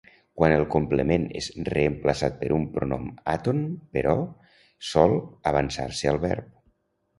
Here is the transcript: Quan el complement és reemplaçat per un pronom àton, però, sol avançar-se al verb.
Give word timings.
Quan 0.39 0.53
el 0.59 0.63
complement 0.75 1.27
és 1.41 1.49
reemplaçat 1.67 2.39
per 2.39 2.49
un 2.57 2.65
pronom 2.79 3.05
àton, 3.35 3.61
però, 3.99 4.17
sol 4.95 5.17
avançar-se 5.55 6.13
al 6.17 6.23
verb. 6.29 6.53